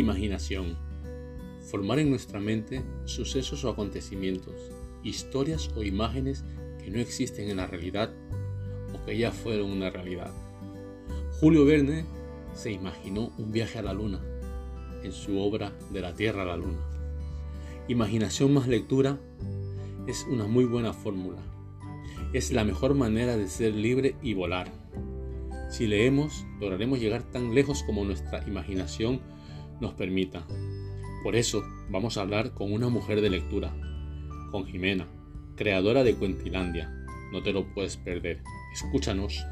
[0.00, 0.78] Imaginación.
[1.70, 4.54] Formar en nuestra mente sucesos o acontecimientos,
[5.02, 6.42] historias o imágenes
[6.82, 8.10] que no existen en la realidad
[8.94, 10.32] o que ya fueron una realidad.
[11.38, 12.06] Julio Verne
[12.54, 14.22] se imaginó un viaje a la luna
[15.04, 16.80] en su obra De la Tierra a la Luna.
[17.86, 19.20] Imaginación más lectura
[20.06, 21.42] es una muy buena fórmula.
[22.32, 24.72] Es la mejor manera de ser libre y volar.
[25.68, 29.20] Si leemos, lograremos llegar tan lejos como nuestra imaginación
[29.80, 30.46] nos permita.
[31.22, 33.74] Por eso vamos a hablar con una mujer de lectura,
[34.50, 35.06] con Jimena,
[35.56, 36.90] creadora de Cuentilandia.
[37.32, 38.42] No te lo puedes perder.
[38.72, 39.44] Escúchanos.